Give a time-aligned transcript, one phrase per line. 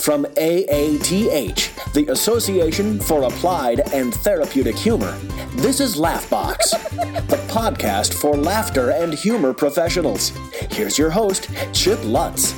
[0.00, 5.12] From AATH, the Association for Applied and Therapeutic Humor,
[5.56, 6.70] this is Laughbox,
[7.28, 10.32] the podcast for laughter and humor professionals.
[10.70, 12.54] Here's your host, Chip Lutz.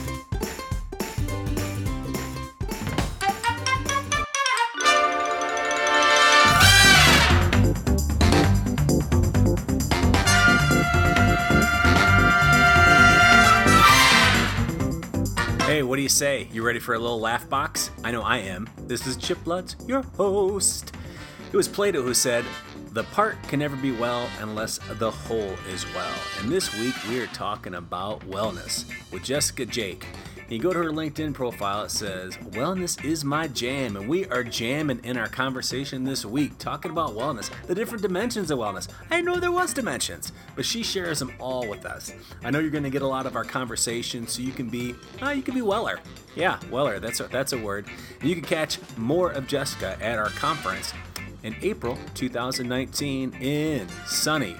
[16.62, 17.90] You ready for a little laugh box?
[18.04, 18.70] I know I am.
[18.86, 20.94] This is Chip Lutz, your host.
[21.50, 22.44] It was Plato who said,
[22.92, 26.14] The part can never be well unless the whole is well.
[26.38, 30.06] And this week we are talking about wellness with Jessica Jake.
[30.48, 33.96] You go to her LinkedIn profile, it says, Wellness is my jam.
[33.96, 38.50] And we are jamming in our conversation this week, talking about wellness, the different dimensions
[38.50, 38.88] of wellness.
[39.10, 42.12] I know there was dimensions, but she shares them all with us.
[42.44, 44.94] I know you're going to get a lot of our conversation so you can be,
[45.22, 46.00] uh, you can be weller.
[46.34, 47.86] Yeah, weller, that's a, that's a word.
[48.22, 50.92] You can catch more of Jessica at our conference
[51.42, 54.56] in April 2019 in sunny,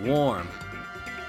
[0.00, 0.48] warm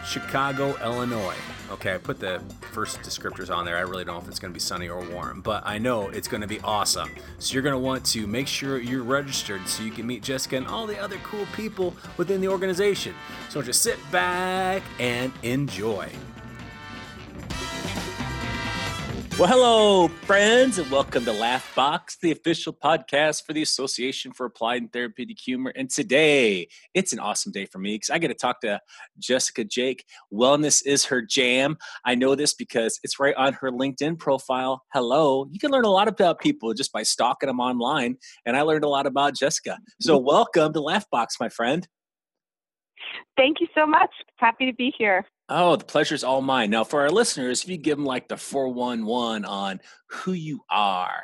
[0.05, 1.35] Chicago, Illinois.
[1.73, 2.39] Okay, I put the
[2.71, 3.77] first descriptors on there.
[3.77, 6.09] I really don't know if it's going to be sunny or warm, but I know
[6.09, 7.09] it's going to be awesome.
[7.39, 10.55] So you're going to want to make sure you're registered so you can meet Jessica
[10.55, 13.15] and all the other cool people within the organization.
[13.49, 16.11] So just sit back and enjoy.
[19.39, 24.83] Well, hello, friends, and welcome to Laughbox, the official podcast for the Association for Applied
[24.83, 25.73] and Therapeutic Humor.
[25.75, 28.79] And today, it's an awesome day for me because I get to talk to
[29.17, 30.05] Jessica Jake.
[30.31, 31.77] Wellness is her jam.
[32.05, 34.83] I know this because it's right on her LinkedIn profile.
[34.93, 35.47] Hello.
[35.49, 38.17] You can learn a lot about people just by stalking them online.
[38.45, 39.79] And I learned a lot about Jessica.
[39.99, 41.87] So, welcome to Laughbox, my friend.
[43.35, 44.11] Thank you so much.
[44.37, 45.25] Happy to be here.
[45.49, 46.69] Oh, the pleasure's all mine.
[46.69, 51.23] Now, for our listeners, if you give them like the 411 on who you are.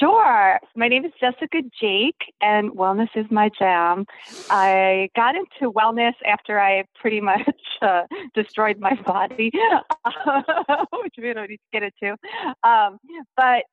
[0.00, 0.58] Sure.
[0.74, 4.04] My name is Jessica Jake, and wellness is my jam.
[4.50, 7.48] I got into wellness after I pretty much
[7.80, 8.02] uh,
[8.34, 9.50] destroyed my body,
[11.02, 12.16] which we don't need to get into.
[12.62, 12.98] Um,
[13.36, 13.64] but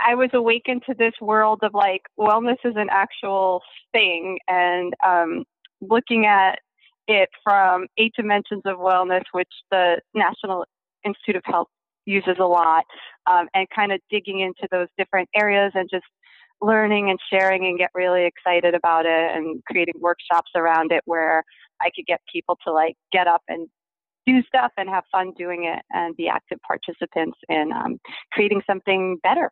[0.00, 3.62] I was awakened to this world of like wellness is an actual
[3.92, 5.44] thing, and um,
[5.82, 6.58] looking at
[7.08, 10.64] it from eight dimensions of wellness, which the National
[11.04, 11.68] Institute of Health
[12.06, 12.84] uses a lot,
[13.30, 16.04] um, and kind of digging into those different areas and just
[16.60, 21.42] learning and sharing and get really excited about it and creating workshops around it where
[21.80, 23.68] I could get people to like get up and
[24.26, 27.98] do stuff and have fun doing it and be active participants in um,
[28.32, 29.50] creating something better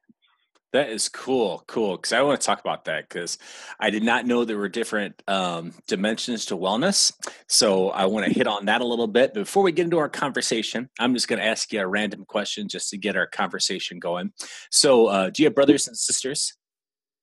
[0.72, 1.96] that is cool, cool.
[1.96, 3.38] Because I want to talk about that because
[3.80, 7.12] I did not know there were different um, dimensions to wellness.
[7.48, 9.34] So I want to hit on that a little bit.
[9.34, 12.68] Before we get into our conversation, I'm just going to ask you a random question
[12.68, 14.32] just to get our conversation going.
[14.70, 16.56] So, uh, do you have brothers and sisters?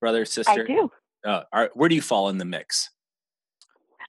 [0.01, 0.63] Brother, sister?
[0.63, 0.89] I do.
[1.25, 2.89] Uh, are, where do you fall in the mix?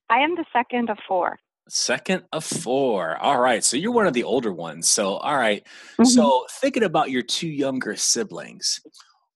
[0.09, 1.39] I am the second of four.
[1.67, 3.17] Second of four.
[3.17, 3.63] All right.
[3.63, 4.87] So you're one of the older ones.
[4.87, 5.63] So, all right.
[5.63, 6.03] mm-hmm.
[6.03, 8.81] So, thinking about your two younger siblings,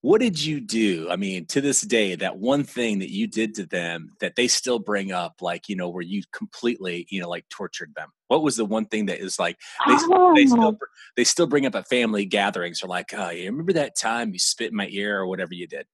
[0.03, 3.55] what did you do i mean to this day that one thing that you did
[3.55, 7.29] to them that they still bring up like you know where you completely you know
[7.29, 10.33] like tortured them what was the one thing that is like they, oh.
[10.35, 10.77] they still
[11.15, 14.39] they still bring up at family gatherings or like oh you remember that time you
[14.39, 15.87] spit in my ear or whatever you did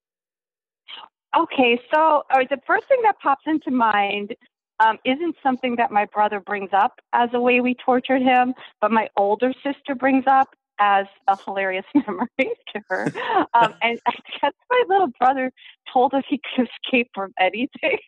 [1.38, 4.36] okay so uh, the first thing that pops into mind
[4.80, 8.92] um, isn't something that my brother brings up as a way we tortured him, but
[8.92, 10.48] my older sister brings up
[10.80, 12.28] as a hilarious memory
[12.74, 13.06] to her.
[13.54, 15.52] Um, and I guess my little brother
[15.92, 18.00] told us he could escape from anything.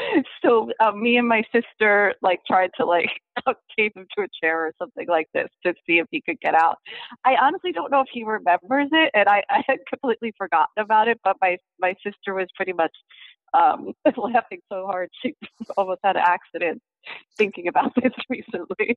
[0.42, 3.10] so um, me and my sister like tried to like
[3.78, 6.54] tape him to a chair or something like this to see if he could get
[6.54, 6.78] out.
[7.24, 11.08] I honestly don't know if he remembers it, and I, I had completely forgotten about
[11.08, 11.20] it.
[11.22, 12.92] But my my sister was pretty much
[13.54, 15.34] um, laughing so hard she
[15.76, 16.82] almost had an accident
[17.36, 18.96] thinking about this recently.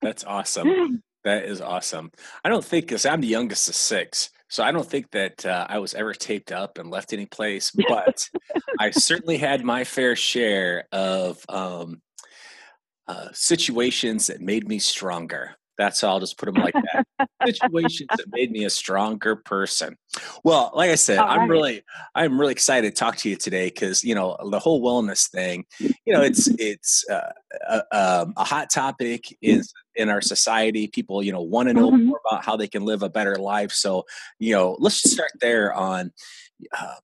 [0.00, 1.02] That's awesome.
[1.24, 2.12] That is awesome.
[2.44, 5.66] I don't think because I'm the youngest of six, so I don't think that uh,
[5.68, 7.72] I was ever taped up and left any place.
[7.88, 8.28] But
[8.78, 12.02] I certainly had my fair share of um,
[13.08, 15.56] uh, situations that made me stronger.
[15.76, 16.14] That's all.
[16.14, 17.28] I'll just put them like that.
[17.44, 19.96] Situations that made me a stronger person.
[20.44, 21.82] Well, like I said, I'm really,
[22.14, 25.64] I'm really excited to talk to you today because you know the whole wellness thing.
[25.80, 27.32] You know, it's it's uh,
[27.68, 30.86] a, um, a, hot topic is in our society.
[30.86, 32.06] People, you know, want to know mm-hmm.
[32.06, 33.72] more about how they can live a better life.
[33.72, 34.04] So,
[34.38, 36.12] you know, let's just start there on.
[36.76, 36.94] Uh,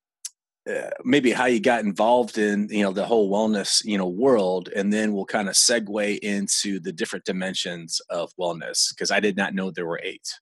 [0.71, 4.69] uh, maybe how you got involved in you know the whole wellness you know world
[4.77, 9.39] and then we'll kind of segue into the different dimensions of wellness because i did
[9.39, 10.39] not know there were eight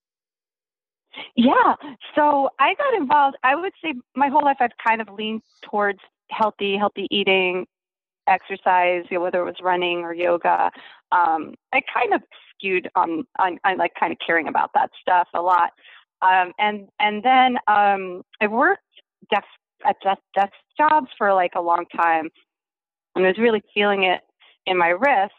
[1.37, 1.75] Yeah.
[2.15, 3.37] So I got involved.
[3.43, 7.67] I would say my whole life I've kind of leaned towards healthy, healthy eating,
[8.29, 10.71] exercise, you know, whether it was running or yoga.
[11.13, 12.23] Um, I kind of
[12.55, 15.71] skewed on, on, on like kind of caring about that stuff a lot.
[16.21, 18.83] Um, and and then um, I worked
[19.31, 19.47] desk
[19.87, 22.29] at desk, desk jobs for like a long time,
[23.15, 24.21] and I was really feeling it
[24.67, 25.35] in my wrists.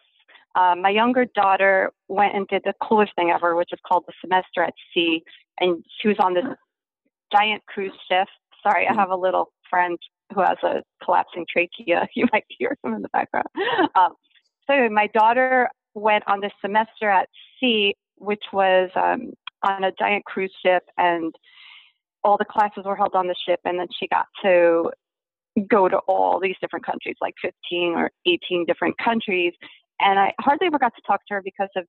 [0.56, 4.14] Um, my younger daughter went and did the coolest thing ever, which is called the
[4.22, 5.22] semester at sea,
[5.60, 6.46] and she was on this
[7.32, 8.28] giant cruise ship.
[8.64, 9.98] Sorry, I have a little friend
[10.34, 12.08] who has a collapsing trachea.
[12.16, 13.48] You might hear him in the background.
[13.96, 14.14] Um,
[14.70, 17.28] so my daughter went on this semester at
[17.60, 19.34] sea, which was um,
[19.64, 21.34] on a giant cruise ship, and
[22.24, 24.92] all the classes were held on the ship, and then she got to
[25.68, 29.54] go to all these different countries, like 15 or 18 different countries.
[30.00, 31.86] And I hardly ever got to talk to her because of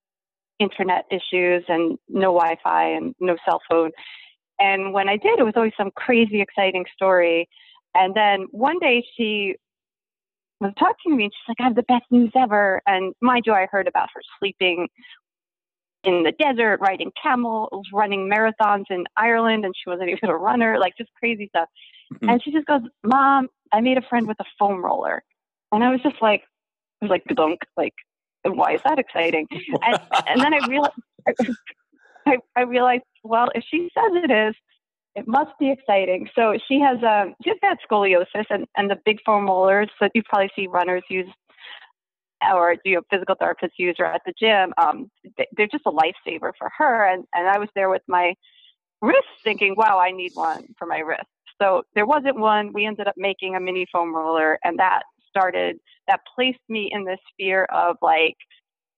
[0.59, 3.91] internet issues and no Wi Fi and no cell phone.
[4.59, 7.49] And when I did, it was always some crazy, exciting story.
[7.95, 9.57] And then one day she
[10.61, 12.83] was talking to me and she's like, I have the best news ever.
[12.87, 14.89] And mind you, I heard about her sleeping
[16.05, 20.79] in the desert, riding camels, running marathons in Ireland, and she wasn't even a runner,
[20.79, 21.69] like just crazy stuff.
[22.15, 22.29] Mm-hmm.
[22.29, 25.23] And she just goes, Mom, I made a friend with a foam roller.
[25.73, 26.43] And I was just like,
[27.01, 27.95] I was like, dunk, like,
[28.45, 29.47] why is that exciting?
[29.83, 30.95] And, and then I realized,
[32.27, 34.55] I, I realized, well, if she says it is,
[35.15, 36.29] it must be exciting.
[36.35, 40.13] So she has um she has bad scoliosis and, and the big foam rollers that
[40.15, 41.29] you probably see runners use
[42.43, 44.73] or you know physical therapists use or at the gym.
[44.79, 45.11] Um,
[45.57, 47.05] they're just a lifesaver for her.
[47.07, 48.35] And and I was there with my
[49.03, 51.27] wrist thinking, wow, I need one for my wrist.
[51.61, 52.73] So there wasn't one.
[52.73, 55.77] We ended up making a mini foam roller, and that started
[56.09, 58.37] that placed me in this sphere of like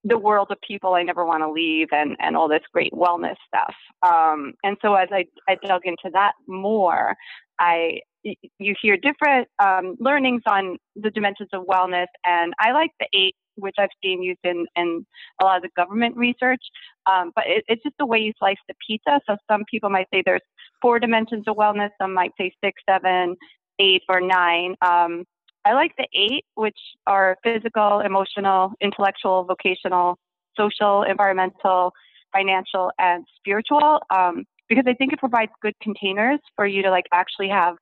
[0.04, 3.36] the world of people I never want to leave and, and all this great wellness
[3.46, 3.74] stuff.
[4.02, 7.14] Um, and so as I, I dug into that more,
[7.60, 13.08] I you hear different um, learnings on the dimensions of wellness, and I like the
[13.14, 15.04] eight, which I've seen used in, in
[15.40, 16.62] a lot of the government research.
[17.10, 19.20] Um, but it, it's just the way you slice the pizza.
[19.28, 20.42] So some people might say there's
[20.80, 23.36] four dimensions of wellness, some might say six, seven,
[23.78, 24.76] eight, or nine.
[24.82, 25.24] Um,
[25.64, 30.18] I like the eight, which are physical, emotional, intellectual, vocational,
[30.56, 31.92] social, environmental,
[32.32, 37.06] financial, and spiritual, um, because I think it provides good containers for you to like
[37.12, 37.76] actually have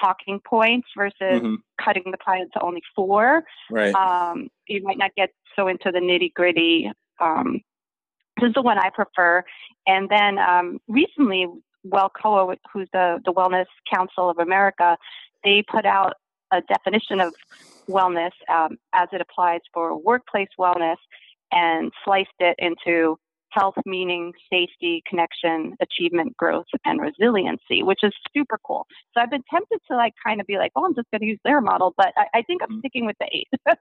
[0.00, 1.54] talking points versus mm-hmm.
[1.82, 3.42] cutting the pie into only four.
[3.70, 3.94] Right.
[3.94, 6.90] Um, you might not get so into the nitty gritty.
[7.20, 7.60] Um,
[8.40, 9.44] this is the one I prefer.
[9.86, 11.46] And then um, recently,
[11.86, 14.96] WELCOA, who's the, the Wellness Council of America,
[15.44, 16.14] they put out
[16.54, 17.34] a definition of
[17.88, 20.96] wellness um, as it applies for workplace wellness
[21.52, 23.16] and sliced it into
[23.54, 28.86] health, meaning, safety, connection, achievement, growth, and resiliency, which is super cool.
[29.14, 31.26] So I've been tempted to like kind of be like, oh, I'm just going to
[31.26, 32.78] use their model, but I, I think I'm mm-hmm.
[32.80, 33.48] sticking with the eight.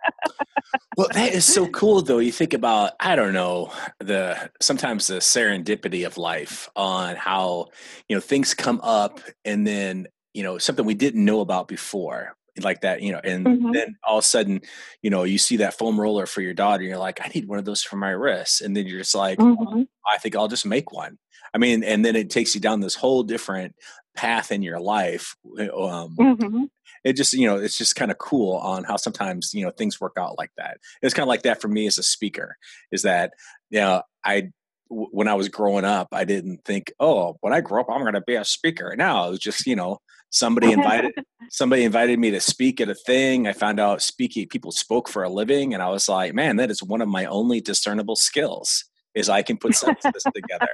[0.98, 2.20] well, that is so cool, though.
[2.20, 7.70] You think about, I don't know, the sometimes the serendipity of life on how
[8.08, 12.36] you know things come up, and then you know something we didn't know about before
[12.62, 13.72] like that, you know, and mm-hmm.
[13.72, 14.62] then all of a sudden,
[15.02, 17.48] you know, you see that foam roller for your daughter, and you're like, I need
[17.48, 18.62] one of those for my wrists.
[18.62, 19.84] And then you're just like, mm-hmm.
[20.06, 21.18] I think I'll just make one.
[21.54, 23.76] I mean, and then it takes you down this whole different
[24.16, 25.36] path in your life.
[25.60, 26.64] Eh, um, mm-hmm.
[27.04, 30.00] It just, you know, it's just kind of cool on how sometimes, you know, things
[30.00, 30.78] work out like that.
[31.02, 32.56] It's kind of like that for me as a speaker
[32.92, 33.34] is that,
[33.70, 34.52] you know, I,
[34.90, 38.14] when I was growing up, I didn't think, oh, when I grow up, I'm going
[38.14, 38.96] to be a speaker.
[38.96, 39.98] Now it was just, you know,
[40.34, 41.14] somebody invited
[41.50, 43.48] somebody invited me to speak at a thing.
[43.48, 46.70] I found out speaking people spoke for a living, and I was like, man, that
[46.70, 48.84] is one of my only discernible skills
[49.16, 50.70] is I can put sentences together.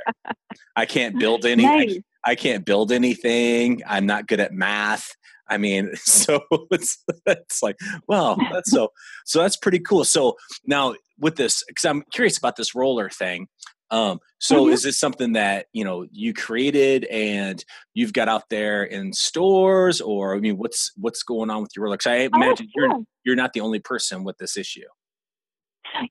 [0.75, 1.63] I can't build any.
[1.63, 1.99] Nice.
[2.23, 3.81] I, I, can't build anything.
[3.85, 5.11] I'm not good at math.
[5.49, 7.75] I mean, so it's it's like,
[8.07, 8.89] well, that's so
[9.25, 10.05] so that's pretty cool.
[10.05, 13.47] So now with this, because I'm curious about this roller thing.
[13.91, 14.73] Um, so mm-hmm.
[14.73, 19.99] is this something that you know you created and you've got out there in stores,
[20.01, 22.07] or I mean, what's what's going on with your Rolex?
[22.07, 24.87] I oh, imagine oh, you're you're not the only person with this issue.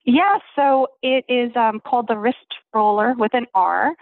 [0.05, 2.37] Yeah, so it is um, called the wrist
[2.75, 3.95] roller with an R,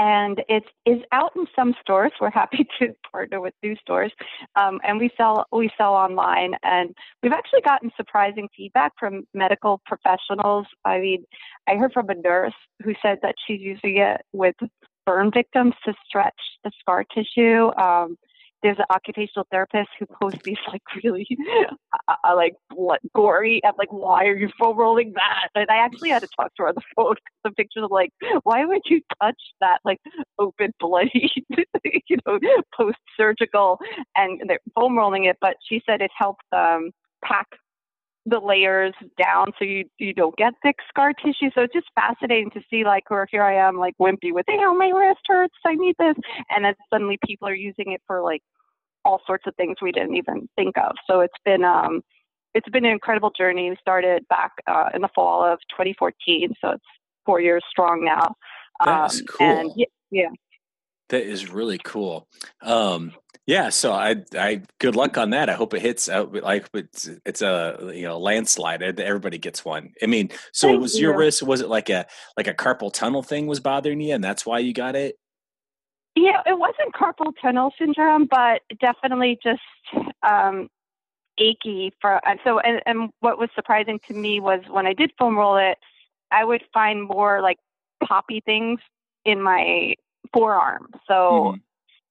[0.00, 2.10] and it is out in some stores.
[2.20, 4.10] We're happy to partner with new stores,
[4.56, 6.54] um, and we sell we sell online.
[6.62, 10.66] And we've actually gotten surprising feedback from medical professionals.
[10.86, 11.24] I mean,
[11.68, 14.56] I heard from a nurse who said that she's using it with
[15.04, 17.70] burn victims to stretch the scar tissue.
[17.78, 18.16] Um,
[18.62, 21.26] there's an occupational therapist who posts these like really
[22.08, 22.54] uh, like
[23.14, 25.48] gory and like why are you foam rolling that?
[25.54, 27.90] And i actually had to talk to her on the phone because the pictures of
[27.90, 28.10] like
[28.42, 29.98] why would you touch that like
[30.38, 31.30] open bloody
[32.08, 32.38] you know
[32.76, 33.78] post surgical
[34.16, 36.90] and they're foam rolling it but she said it helps um
[37.24, 37.46] pack
[38.26, 41.50] the layers down so you you don't get thick scar tissue.
[41.54, 44.74] So it's just fascinating to see like where here I am like wimpy with, oh
[44.74, 46.16] my wrist hurts, I need this
[46.50, 48.42] and then suddenly people are using it for like
[49.04, 50.92] all sorts of things we didn't even think of.
[51.08, 52.02] So it's been um
[52.54, 53.70] it's been an incredible journey.
[53.70, 56.84] We started back uh, in the fall of 2014, so it's
[57.24, 58.34] four years strong now.
[58.84, 59.46] That's um, cool.
[59.46, 60.28] And yeah, yeah,
[61.10, 62.26] that is really cool.
[62.62, 63.12] Um,
[63.46, 65.50] yeah, so I, I, good luck on that.
[65.50, 68.82] I hope it hits out like it's, it's a you know landslide.
[68.82, 69.92] Everybody gets one.
[70.02, 71.02] I mean, so Thank was you.
[71.02, 71.42] your wrist?
[71.42, 74.60] Was it like a like a carpal tunnel thing was bothering you, and that's why
[74.60, 75.18] you got it?
[76.16, 79.62] Yeah, it wasn't carpal tunnel syndrome, but definitely just
[80.22, 80.68] um,
[81.38, 82.20] achy for.
[82.26, 85.56] And so, and, and what was surprising to me was when I did foam roll
[85.56, 85.78] it,
[86.30, 87.58] I would find more like
[88.04, 88.80] poppy things
[89.24, 89.94] in my
[90.32, 90.88] forearm.
[91.06, 91.14] So.
[91.14, 91.56] Mm-hmm.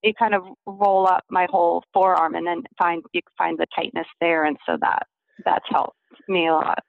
[0.02, 4.08] it kind of roll up my whole forearm and then find you find the tightness
[4.22, 4.46] there.
[4.46, 5.04] And so that
[5.44, 5.98] that's helped
[6.30, 6.84] me a lot.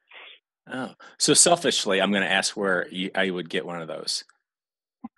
[0.72, 4.24] Oh so selfishly i'm going to ask where you, i would get one of those.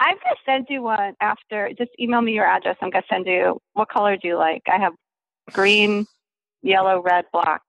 [0.00, 1.70] I'm going to send you one after.
[1.76, 2.76] Just email me your address.
[2.80, 4.62] I'm going to send you what color do you like?
[4.72, 4.92] I have
[5.52, 6.06] green
[6.62, 7.62] yellow red black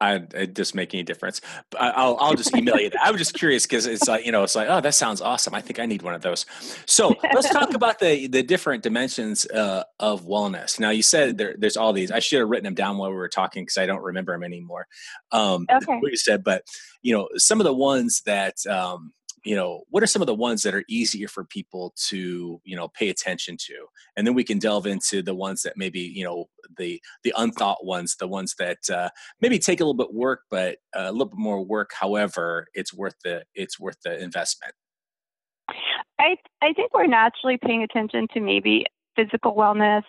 [0.00, 1.40] I, it doesn't make any difference.
[1.78, 2.90] I'll, I'll just email you.
[2.90, 3.00] That.
[3.02, 5.54] I was just curious because it's like you know, it's like oh, that sounds awesome.
[5.54, 6.46] I think I need one of those.
[6.86, 10.78] So let's talk about the the different dimensions uh, of wellness.
[10.78, 12.10] Now you said there, there's all these.
[12.10, 14.44] I should have written them down while we were talking because I don't remember them
[14.44, 14.86] anymore.
[15.32, 15.98] Um, okay.
[15.98, 16.64] What you said, but
[17.02, 19.12] you know, some of the ones that um,
[19.48, 22.76] you know what are some of the ones that are easier for people to you
[22.76, 23.86] know pay attention to?
[24.14, 27.82] And then we can delve into the ones that maybe you know the the unthought
[27.82, 29.08] ones the ones that uh,
[29.40, 33.14] maybe take a little bit work but a little bit more work however it's worth
[33.24, 34.74] the it's worth the investment.
[36.20, 38.84] I i think we're naturally paying attention to maybe
[39.16, 40.04] physical wellness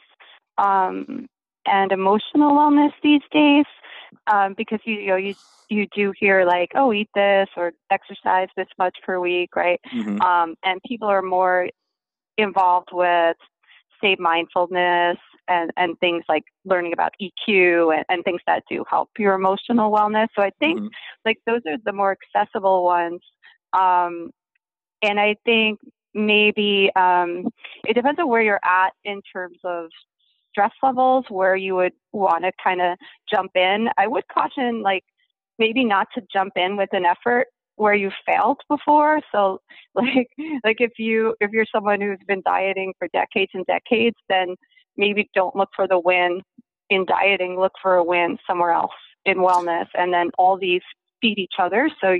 [0.57, 1.27] um,
[1.65, 3.65] and emotional wellness these days
[4.27, 5.35] um, because you, you know you
[5.69, 10.21] you do hear like oh eat this or exercise this much per week right mm-hmm.
[10.21, 11.69] um, and people are more
[12.37, 13.37] involved with
[14.01, 19.09] say mindfulness and, and things like learning about EQ and, and things that do help
[19.17, 20.27] your emotional wellness.
[20.35, 20.87] So I think mm-hmm.
[21.25, 23.21] like those are the more accessible ones.
[23.73, 24.31] Um,
[25.01, 25.79] and I think
[26.13, 27.47] maybe um,
[27.87, 29.89] it depends on where you're at in terms of
[30.59, 32.97] stress levels where you would want to kind of
[33.33, 33.87] jump in.
[33.97, 35.03] I would caution like
[35.57, 39.21] maybe not to jump in with an effort where you failed before.
[39.31, 39.59] So
[39.95, 40.27] like
[40.63, 44.55] like if you if you're someone who's been dieting for decades and decades, then
[44.97, 46.41] maybe don't look for the win
[46.89, 48.91] in dieting, look for a win somewhere else
[49.25, 50.81] in wellness and then all these
[51.21, 52.17] feed each other so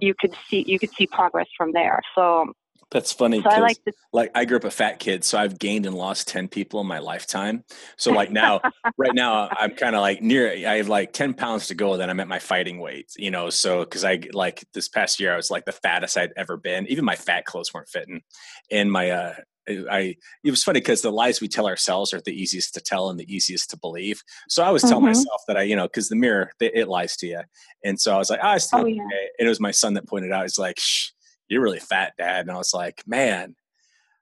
[0.00, 2.00] you could see you could see progress from there.
[2.14, 2.52] So
[2.90, 3.42] that's funny.
[3.42, 5.94] So I like, to- like I grew up a fat kid, so I've gained and
[5.94, 7.64] lost ten people in my lifetime.
[7.96, 8.60] So like now,
[8.96, 10.50] right now, I'm kind of like near.
[10.50, 11.96] I have like ten pounds to go.
[11.96, 13.12] Then I'm at my fighting weight.
[13.16, 16.32] You know, so because I like this past year, I was like the fattest I'd
[16.36, 16.86] ever been.
[16.86, 18.22] Even my fat clothes weren't fitting,
[18.70, 19.34] and my uh,
[19.68, 23.10] I it was funny because the lies we tell ourselves are the easiest to tell
[23.10, 24.22] and the easiest to believe.
[24.48, 25.06] So I was telling mm-hmm.
[25.06, 27.40] myself that I, you know, because the mirror it, it, lies to you,
[27.84, 29.02] and so I was like, oh, I still oh, yeah.
[29.02, 29.28] okay.
[29.38, 30.42] And it was my son that pointed out.
[30.42, 31.10] He's like, Shh,
[31.48, 32.42] you're really fat, dad.
[32.42, 33.54] And I was like, man,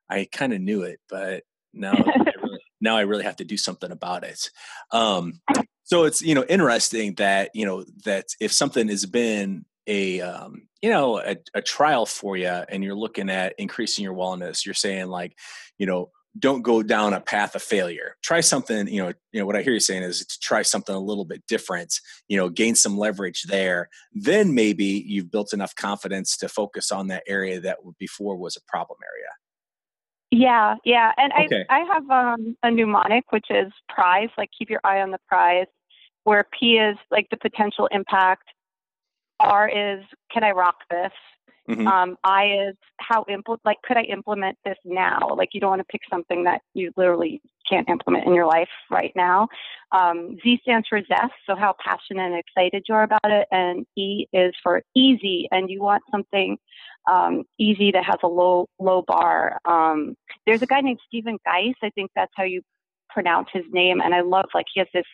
[0.09, 1.42] I kind of knew it, but
[1.73, 4.50] now, I really, now I really have to do something about it.
[4.92, 5.40] Um,
[5.85, 10.68] so it's, you know, interesting that, you know, that if something has been a, um,
[10.83, 14.75] you know, a, a trial for you and you're looking at increasing your wellness, you're
[14.75, 15.37] saying like,
[15.78, 18.16] you know, don't go down a path of failure.
[18.23, 20.95] Try something you know you know what i hear you saying is to try something
[20.95, 23.88] a little bit different you know gain some leverage there.
[24.12, 28.61] Then maybe you've built enough confidence to focus on that area that before was a
[28.69, 29.28] problem area.
[30.31, 31.64] Yeah yeah and okay.
[31.71, 35.21] i i have um, a mnemonic which is prize like keep your eye on the
[35.28, 35.66] prize
[36.25, 38.43] where p is like the potential impact
[39.38, 41.12] r is can i rock this
[41.68, 41.87] Mm-hmm.
[41.87, 45.35] Um, I is how impl- like could I implement this now?
[45.37, 48.68] Like you don't want to pick something that you literally can't implement in your life
[48.90, 49.49] right now.
[49.92, 53.85] Um, Z stands for zest, so how passionate and excited you are about it, and
[53.96, 56.56] E is for easy, and you want something
[57.11, 59.58] um, easy that has a low low bar.
[59.64, 61.75] Um, there's a guy named Stephen Guise.
[61.82, 62.62] I think that's how you
[63.11, 65.06] pronounce his name, and I love like he has this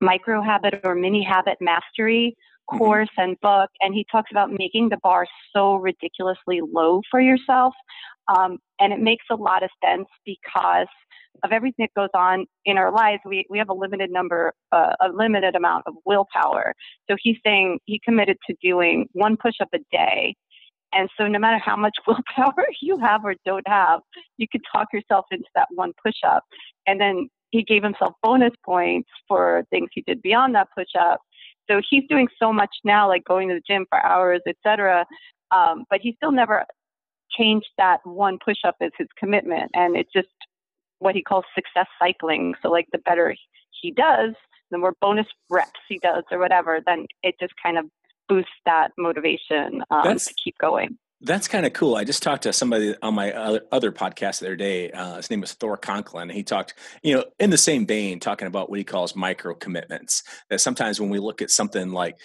[0.00, 2.36] micro habit or mini habit mastery.
[2.66, 3.30] Course mm-hmm.
[3.30, 7.74] and book, and he talks about making the bar so ridiculously low for yourself.
[8.28, 10.88] Um, and it makes a lot of sense because
[11.44, 14.92] of everything that goes on in our lives, we, we have a limited number, uh,
[15.00, 16.74] a limited amount of willpower.
[17.08, 20.34] So he's saying he committed to doing one push up a day.
[20.92, 24.00] And so no matter how much willpower you have or don't have,
[24.38, 26.44] you can talk yourself into that one push up.
[26.86, 31.20] And then he gave himself bonus points for things he did beyond that push up.
[31.68, 35.06] So he's doing so much now, like going to the gym for hours, etc.
[35.50, 36.64] Um, but he still never
[37.30, 39.70] changed that one push up as his commitment.
[39.74, 40.28] And it's just
[40.98, 42.54] what he calls success cycling.
[42.62, 43.34] So like the better
[43.80, 44.34] he does,
[44.70, 47.84] the more bonus reps he does or whatever, then it just kind of
[48.28, 50.98] boosts that motivation um, to keep going.
[51.22, 51.96] That's kind of cool.
[51.96, 54.90] I just talked to somebody on my other, podcast the other day.
[54.90, 56.28] Uh, his name was Thor Conklin.
[56.28, 60.22] He talked, you know, in the same vein, talking about what he calls micro commitments.
[60.50, 62.18] That sometimes when we look at something like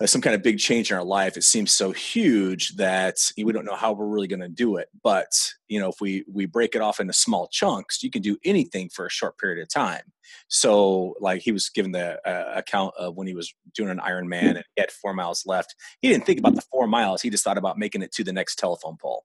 [0.00, 3.52] uh, some kind of big change in our life, it seems so huge that we
[3.52, 4.88] don't know how we're really going to do it.
[5.04, 8.36] But you know, if we we break it off into small chunks, you can do
[8.44, 10.02] anything for a short period of time.
[10.48, 14.56] So, like he was given the uh, account of when he was doing an Ironman
[14.56, 15.74] and he had four miles left.
[16.02, 17.22] He didn't think about the four miles.
[17.22, 19.24] He just thought about making it to the next telephone pole.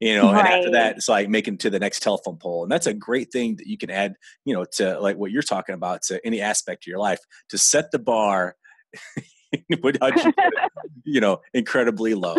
[0.00, 0.44] You know, right.
[0.44, 3.30] and after that, it's like making to the next telephone pole, and that's a great
[3.30, 4.16] thing that you can add.
[4.44, 7.58] You know, to like what you're talking about to any aspect of your life to
[7.58, 8.56] set the bar.
[11.04, 12.34] you know, incredibly low.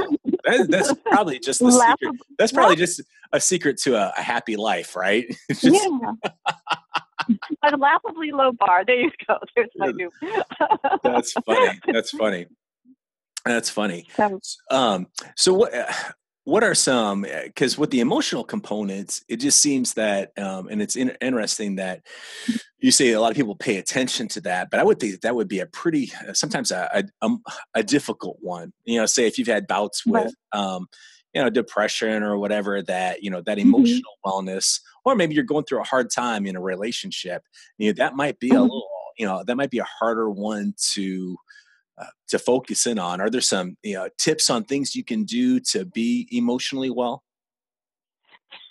[0.48, 2.16] That, that's probably just the secret.
[2.38, 3.01] That's probably just
[3.34, 5.25] a secret to a, a happy life, right?
[5.51, 6.12] just, yeah
[7.63, 8.86] a laughably low bar.
[8.86, 9.38] There you go.
[9.56, 10.12] There's my new.
[11.04, 11.80] That's funny.
[11.88, 12.48] That's funny.
[13.46, 14.08] That's funny.
[14.70, 15.74] Um, so what?
[16.48, 17.24] What are some?
[17.44, 22.04] Because with the emotional components, it just seems that, um, and it's in, interesting that
[22.80, 24.70] you say a lot of people pay attention to that.
[24.72, 27.84] But I would think that, that would be a pretty, sometimes a, a, um, a
[27.84, 28.72] difficult one.
[28.86, 30.34] You know, say if you've had bouts with.
[30.54, 30.62] Right.
[30.62, 30.88] Um,
[31.34, 33.68] you know depression or whatever that you know that mm-hmm.
[33.68, 34.48] emotional mm-hmm.
[34.48, 37.44] wellness or maybe you're going through a hard time in a relationship
[37.77, 38.58] you know that might be mm-hmm.
[38.58, 38.88] a little
[39.20, 41.38] you know that might be a harder one to
[42.30, 43.22] to focus in on?
[43.22, 47.24] Are there some you know tips on things you can do to be emotionally well?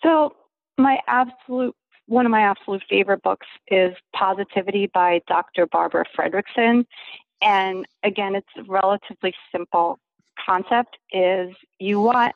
[0.03, 0.35] So
[0.79, 1.75] my absolute
[2.07, 6.87] one of my absolute favorite books is positivity by dr barbara fredrickson.
[7.43, 9.99] And again it's a relatively simple
[10.45, 12.35] concept is you want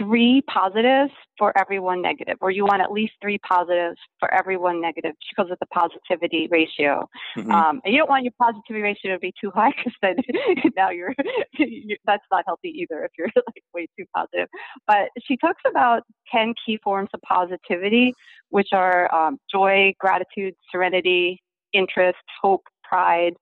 [0.00, 4.56] three positives for every one negative, or you want at least three positives for every
[4.56, 7.06] one negative because of the positivity ratio.
[7.36, 7.50] Mm-hmm.
[7.50, 10.16] Um, and you don't want your positivity ratio to be too high because then
[10.76, 11.14] now you're,
[11.58, 14.48] you, that's not healthy either if you're like way too positive.
[14.86, 18.14] But she talks about 10 key forms of positivity,
[18.48, 23.34] which are um, joy, gratitude, serenity, interest, hope, pride,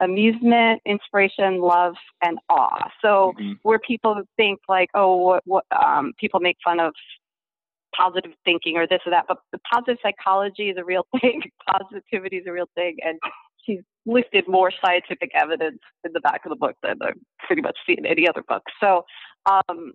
[0.00, 2.90] amusement, inspiration, love, and awe.
[3.02, 3.52] So mm-hmm.
[3.62, 6.92] where people think like, oh, what, what um, people make fun of
[7.96, 11.42] positive thinking or this or that, but the positive psychology is a real thing.
[11.66, 13.18] Positivity is a real thing, and
[13.64, 17.12] she's listed more scientific evidence in the back of the book than I
[17.46, 18.62] pretty much see in any other book.
[18.80, 19.04] So.
[19.50, 19.92] Um,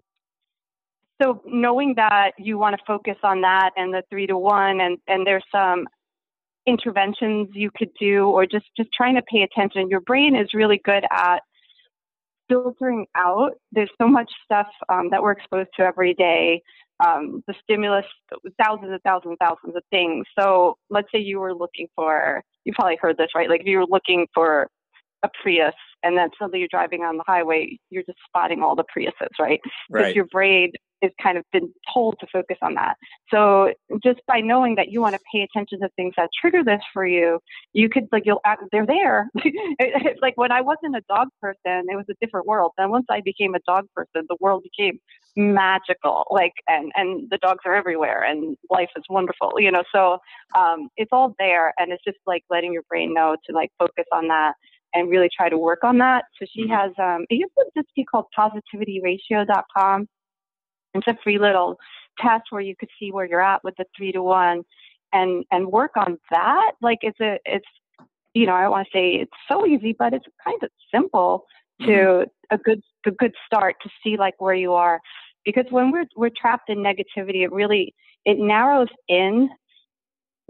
[1.21, 4.97] so knowing that you want to focus on that and the three to one and,
[5.07, 5.85] and there's some
[6.65, 9.89] interventions you could do or just just trying to pay attention.
[9.89, 11.39] Your brain is really good at
[12.50, 13.54] filtering out.
[13.71, 16.62] There's so much stuff um, that we're exposed to every day
[17.04, 18.06] um, the stimulus
[18.62, 20.26] thousands and thousands and thousands of things.
[20.38, 23.50] So let's say you were looking for you probably heard this right?
[23.50, 24.69] Like if you were looking for
[25.23, 28.86] a prius and then suddenly you're driving on the highway you're just spotting all the
[28.95, 30.15] priuses right because right.
[30.15, 32.95] your brain is kind of been told to focus on that.
[33.29, 36.81] So just by knowing that you want to pay attention to things that trigger this
[36.93, 37.39] for you,
[37.73, 39.29] you could like you'll they're there.
[40.21, 42.71] like when I wasn't a dog person, it was a different world.
[42.77, 44.99] Then once I became a dog person, the world became
[45.36, 46.25] magical.
[46.29, 49.53] Like and and the dogs are everywhere and life is wonderful.
[49.57, 50.19] You know, so
[50.55, 54.05] um, it's all there, and it's just like letting your brain know to like focus
[54.12, 54.53] on that
[54.93, 56.25] and really try to work on that.
[56.39, 56.73] So she mm-hmm.
[56.73, 60.08] has um, it used to just be called positivityratio.com
[60.93, 61.77] it's a free little
[62.19, 64.63] test where you could see where you're at with the three to one
[65.13, 66.73] and and work on that.
[66.82, 67.67] Like it's a it's
[68.34, 71.45] you know, I want to say it's so easy, but it's kind of simple
[71.82, 72.56] to mm-hmm.
[72.56, 74.99] a good a good start to see like where you are.
[75.45, 77.93] Because when we're we're trapped in negativity, it really
[78.25, 79.49] it narrows in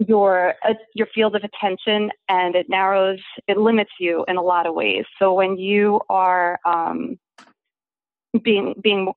[0.08, 4.66] your uh, your field of attention and it narrows it limits you in a lot
[4.66, 5.04] of ways.
[5.18, 7.18] So when you are um,
[8.42, 9.12] being being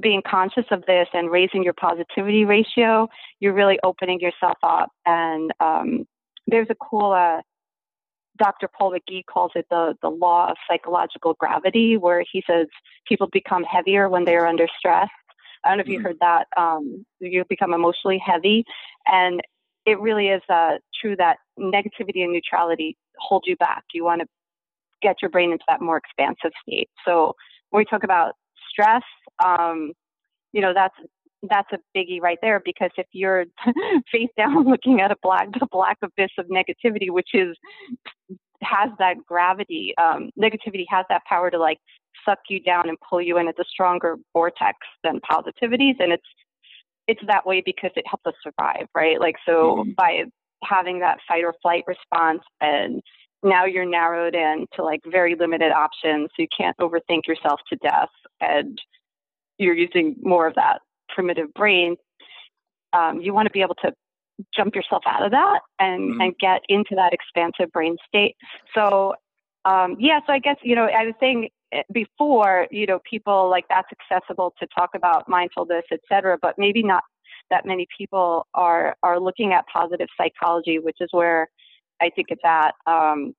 [0.00, 3.08] being conscious of this and raising your positivity ratio,
[3.40, 4.90] you're really opening yourself up.
[5.06, 6.06] And um,
[6.46, 7.40] there's a cool, uh,
[8.38, 8.68] Dr.
[8.68, 12.66] Paul McGee calls it the, the law of psychological gravity, where he says
[13.06, 15.08] people become heavier when they're under stress.
[15.64, 16.06] I don't know if you mm-hmm.
[16.06, 16.46] heard that.
[16.56, 18.64] Um, you become emotionally heavy.
[19.10, 19.40] And
[19.86, 23.84] it really is uh, true that negativity and neutrality hold you back.
[23.92, 24.26] You want to
[25.02, 26.90] get your brain into that more expansive state.
[27.04, 27.34] So
[27.70, 28.34] when we talk about
[28.70, 29.02] stress,
[29.44, 29.92] um,
[30.52, 30.94] you know, that's
[31.48, 33.44] that's a biggie right there because if you're
[34.12, 37.56] face down looking at a black the black abyss of negativity, which is
[38.62, 41.78] has that gravity, um, negativity has that power to like
[42.24, 43.48] suck you down and pull you in.
[43.48, 46.26] It's a stronger vortex than positivities, and it's
[47.08, 49.18] it's that way because it helps us survive, right?
[49.18, 49.90] Like so mm-hmm.
[49.96, 50.24] by
[50.62, 53.02] having that fight or flight response and
[53.42, 57.76] now you're narrowed in to like very limited options so you can't overthink yourself to
[57.76, 58.08] death
[58.40, 58.80] and
[59.58, 61.96] you're using more of that primitive brain
[62.92, 63.92] um, you want to be able to
[64.54, 66.20] jump yourself out of that and mm-hmm.
[66.20, 68.34] and get into that expansive brain state
[68.74, 69.14] so
[69.64, 71.48] um, yeah so i guess you know i was saying
[71.92, 76.82] before you know people like that's accessible to talk about mindfulness et cetera but maybe
[76.82, 77.02] not
[77.50, 81.48] that many people are are looking at positive psychology which is where
[82.00, 83.34] I think it's at um,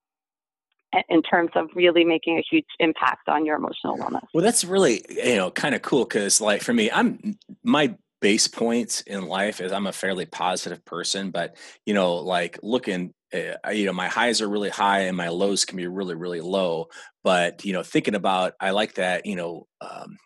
[1.07, 4.25] in terms of really making a huge impact on your emotional wellness.
[4.33, 8.47] Well, that's really you know kind of cool because like for me, I'm my base
[8.47, 13.85] points in life is I'm a fairly positive person, but you know like looking you
[13.85, 16.87] know my highs are really high and my lows can be really really low
[17.23, 20.17] but you know thinking about i like that you know um,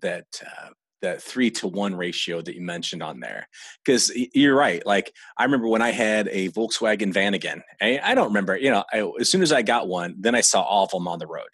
[0.00, 0.68] that uh,
[1.02, 3.46] that three to one ratio that you mentioned on there
[3.84, 8.28] because you're right like i remember when i had a volkswagen vanagon I, I don't
[8.28, 10.90] remember you know I, as soon as i got one then i saw all of
[10.90, 11.48] them on the road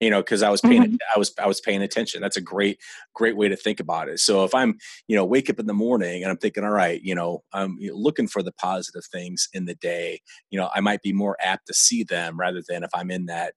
[0.00, 0.96] you know because i was paying mm-hmm.
[1.14, 2.78] i was i was paying attention that's a great
[3.14, 5.74] great way to think about it so if i'm you know wake up in the
[5.74, 9.64] morning and i'm thinking all right you know i'm looking for the positive things in
[9.64, 12.90] the day you know i might be more apt to see them rather than if
[12.94, 13.54] i'm in that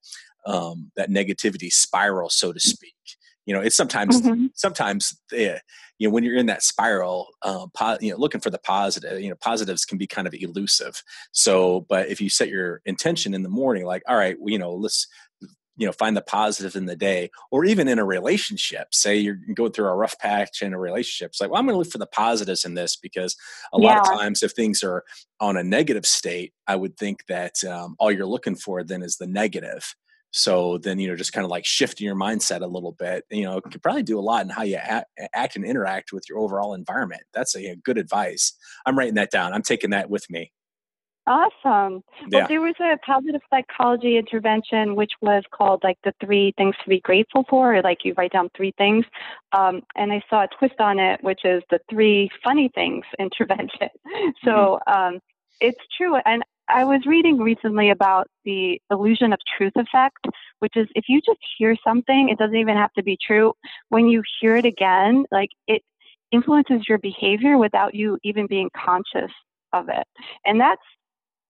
[0.47, 2.95] um, that negativity spiral so to speak
[3.45, 4.47] you know it's sometimes mm-hmm.
[4.55, 5.59] sometimes uh,
[5.99, 9.19] you know when you're in that spiral um, po- you know looking for the positive
[9.19, 13.33] you know positives can be kind of elusive so but if you set your intention
[13.33, 15.07] in the morning like all right well, you know let's
[15.81, 19.39] you know find the positive in the day or even in a relationship say you're
[19.55, 21.91] going through a rough patch in a relationship it's like well i'm going to look
[21.91, 23.35] for the positives in this because
[23.73, 23.87] a yeah.
[23.87, 25.03] lot of times if things are
[25.39, 29.17] on a negative state i would think that um, all you're looking for then is
[29.17, 29.95] the negative
[30.33, 33.43] so then, you know, just kind of like shifting your mindset a little bit, you
[33.43, 36.39] know, could probably do a lot in how you act, act and interact with your
[36.39, 37.23] overall environment.
[37.33, 38.53] That's a, a, good advice.
[38.85, 39.51] I'm writing that down.
[39.51, 40.53] I'm taking that with me.
[41.31, 42.03] Awesome.
[42.27, 42.39] Yeah.
[42.39, 46.89] Well, there was a positive psychology intervention which was called like the three things to
[46.89, 49.05] be grateful for, or like you write down three things.
[49.53, 53.87] Um, and I saw a twist on it, which is the three funny things intervention.
[54.43, 54.93] So mm-hmm.
[55.15, 55.19] um,
[55.61, 56.17] it's true.
[56.25, 60.27] And I was reading recently about the illusion of truth effect,
[60.59, 63.53] which is if you just hear something, it doesn't even have to be true.
[63.87, 65.81] When you hear it again, like it
[66.33, 69.31] influences your behavior without you even being conscious
[69.71, 70.05] of it.
[70.45, 70.81] And that's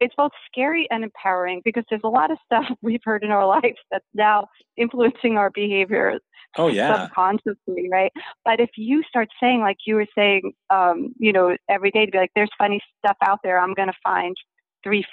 [0.01, 3.47] it's both scary and empowering because there's a lot of stuff we've heard in our
[3.47, 6.19] lives that's now influencing our behavior
[6.57, 7.05] oh yeah.
[7.05, 8.11] subconsciously right?
[8.43, 12.11] But if you start saying like you were saying um, you know every day to
[12.11, 13.59] be like there's funny stuff out there.
[13.59, 14.35] I'm going to find
[14.83, 15.05] three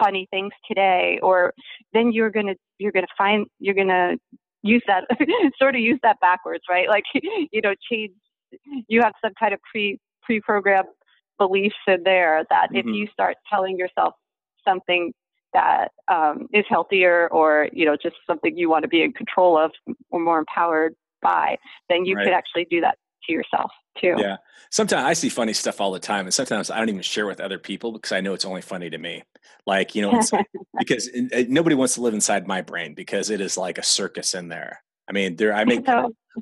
[0.00, 1.52] funny things today or
[1.92, 4.16] then you're going to you're going to find you're going to
[4.62, 5.04] use that
[5.58, 6.88] sort of use that backwards right?
[6.88, 8.12] Like you know change
[8.86, 10.88] you have some kind of pre pre-programmed
[11.38, 12.88] beliefs in there that mm-hmm.
[12.88, 14.14] if you start telling yourself
[14.66, 15.12] something
[15.54, 19.58] that um, is healthier or you know just something you want to be in control
[19.58, 19.70] of
[20.10, 21.56] or more empowered by
[21.88, 22.24] then you right.
[22.24, 23.70] could actually do that to yourself
[24.00, 24.14] too.
[24.18, 24.36] Yeah.
[24.70, 27.40] Sometimes I see funny stuff all the time, and sometimes I don't even share with
[27.40, 29.22] other people because I know it's only funny to me.
[29.66, 30.20] Like you know,
[30.78, 31.08] because
[31.48, 34.82] nobody wants to live inside my brain because it is like a circus in there.
[35.08, 35.86] I mean, there I make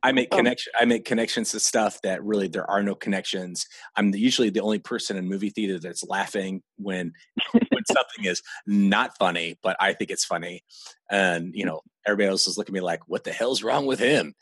[0.03, 3.67] I make connection I make connections to stuff that really there are no connections.
[3.97, 7.13] I'm usually the only person in movie theater that's laughing when
[7.53, 10.63] when something is not funny, but I think it's funny.
[11.11, 13.99] And you know, everybody else is looking at me like, "What the hell's wrong with
[13.99, 14.35] him?"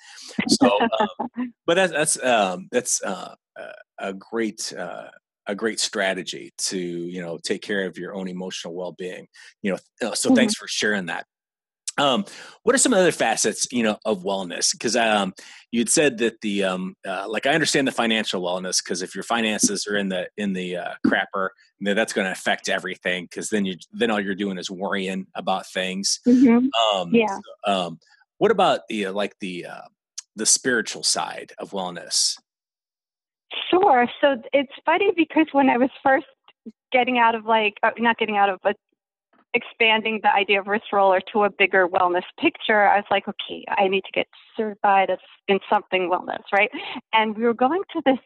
[0.48, 3.34] So, um, but that's that's um, that's uh,
[3.98, 4.72] a great.
[4.72, 5.08] Uh,
[5.46, 9.26] a great strategy to you know take care of your own emotional well-being
[9.60, 10.36] you know so mm-hmm.
[10.36, 11.26] thanks for sharing that
[11.98, 12.24] um,
[12.62, 14.72] what are some other facets, you know, of wellness?
[14.72, 15.34] Because um,
[15.70, 19.24] you'd said that the um, uh, like I understand the financial wellness because if your
[19.24, 23.24] finances are in the in the uh, crapper, then that's going to affect everything.
[23.24, 26.20] Because then you then all you're doing is worrying about things.
[26.26, 26.68] Mm-hmm.
[26.96, 27.38] Um, yeah.
[27.66, 27.98] So, um,
[28.38, 29.88] what about the uh, like the uh,
[30.36, 32.36] the spiritual side of wellness?
[33.70, 34.06] Sure.
[34.20, 36.26] So it's funny because when I was first
[36.92, 38.76] getting out of like uh, not getting out of but
[39.54, 43.64] expanding the idea of wrist roller to a bigger wellness picture, I was like, okay,
[43.68, 45.10] I need to get certified
[45.48, 46.70] in something wellness, right?
[47.12, 48.18] And we were going to this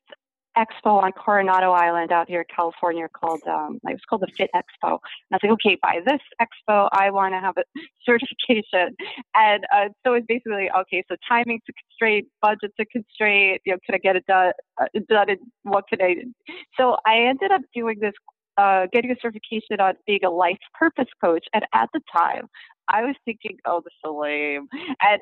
[0.58, 4.50] expo on Coronado Island out here in California called um, it was called the Fit
[4.54, 4.98] Expo.
[5.30, 7.64] And I was like, okay, by this expo, I want to have a
[8.04, 8.96] certification.
[9.34, 11.04] And uh, so it's basically okay.
[11.08, 13.62] So timing's a constraint, budget's a constraint.
[13.64, 14.52] You know, can I get it done?
[14.80, 15.36] Uh, done?
[15.62, 16.14] What can I?
[16.14, 16.32] Do?
[16.76, 18.14] So I ended up doing this.
[18.58, 22.48] Uh, getting a certification on being a life purpose coach, and at the time,
[22.88, 24.66] I was thinking, "Oh, this is lame,"
[25.00, 25.20] and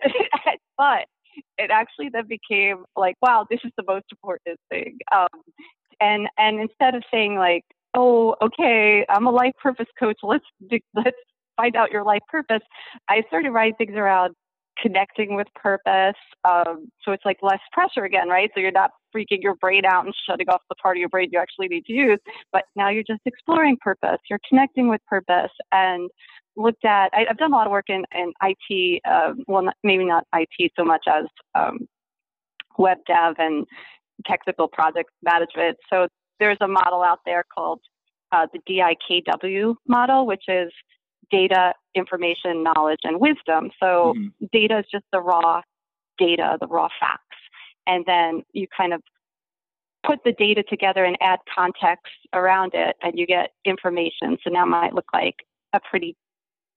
[0.79, 1.07] but
[1.59, 4.99] it actually then became like, wow, this is the most important thing.
[5.15, 5.29] Um,
[6.01, 10.45] and and instead of saying like, oh, okay, I'm a life purpose coach, let's
[10.95, 11.17] let's
[11.57, 12.63] find out your life purpose,
[13.09, 14.35] I started writing things around
[14.81, 16.21] connecting with purpose.
[16.45, 18.51] Um, so it's like less pressure again, right?
[18.55, 21.29] So you're not freaking your brain out and shutting off the part of your brain
[21.33, 22.19] you actually need to use,
[22.53, 24.19] but now you're just exploring purpose.
[24.29, 26.11] You're connecting with purpose and
[26.57, 29.77] looked at, I, have done a lot of work in, in IT, um, well, not,
[29.83, 31.25] maybe not IT so much as
[31.55, 31.87] um,
[32.79, 33.67] web dev and
[34.27, 35.77] technical project management.
[35.91, 36.09] So
[36.41, 37.81] there's a model out there called
[38.33, 40.73] uh, the DIKW model, which is
[41.31, 43.71] data, information, knowledge, and wisdom.
[43.81, 44.47] So mm-hmm.
[44.53, 45.61] data is just the raw
[46.19, 47.26] data, the raw facts.
[47.87, 49.03] And then you kind of
[50.07, 54.39] put the data together and add context around it, and you get information.
[54.43, 55.37] So now it might look like
[55.73, 56.17] a pretty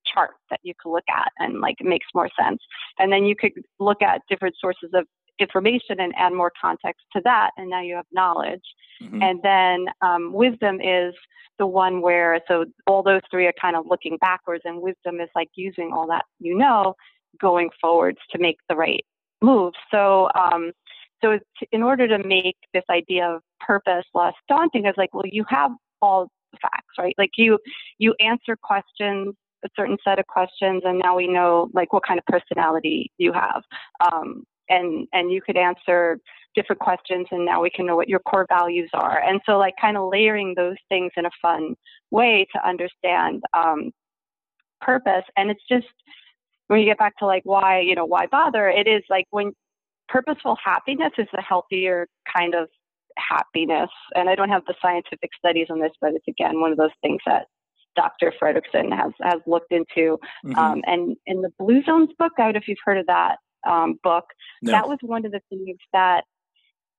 [0.05, 2.59] chart that you could look at and like it makes more sense.
[2.97, 5.05] And then you could look at different sources of
[5.39, 8.63] information and add more context to that, and now you have knowledge.
[9.01, 9.23] Mm-hmm.
[9.23, 11.13] And then um, wisdom is
[11.57, 15.29] the one where, so all those three are kind of looking backwards, and wisdom is
[15.35, 16.95] like using all that you know
[17.39, 19.05] going forwards to make the right
[19.41, 19.73] move.
[19.91, 20.71] So, um,
[21.23, 21.39] so
[21.71, 25.71] in order to make this idea of purpose less daunting, is like, well, you have
[26.01, 27.15] all the facts, right?
[27.17, 27.59] Like you,
[27.97, 32.19] you answer questions a certain set of questions and now we know like what kind
[32.19, 33.63] of personality you have.
[34.11, 36.19] Um, and and you could answer
[36.55, 39.19] different questions and now we can know what your core values are.
[39.21, 41.75] And so like kind of layering those things in a fun
[42.11, 43.91] way to understand um,
[44.79, 45.23] purpose.
[45.35, 45.87] And it's just
[46.67, 48.69] when you get back to like why you know why bother?
[48.69, 49.53] It is like when
[50.09, 52.67] purposeful happiness is a healthier kind of
[53.17, 56.77] happiness and i don't have the scientific studies on this but it's again one of
[56.77, 57.45] those things that
[57.95, 58.33] Dr.
[58.41, 60.17] Fredrickson has has looked into.
[60.45, 60.55] Mm-hmm.
[60.55, 63.37] Um, and in the Blue Zones book, I don't know if you've heard of that
[63.67, 64.25] um, book.
[64.61, 64.71] No.
[64.71, 66.23] That was one of the things that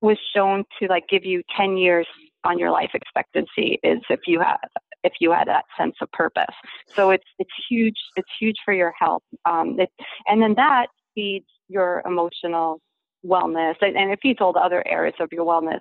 [0.00, 2.06] was shown to like give you 10 years
[2.44, 4.58] on your life expectancy is if you have
[5.02, 6.54] if you had that sense of purpose.
[6.94, 7.96] So it's it's huge.
[8.16, 9.22] It's huge for your health.
[9.44, 9.90] Um, it,
[10.26, 12.80] and then that feeds your emotional
[13.24, 15.80] wellness, and, and feeds all the other areas of your wellness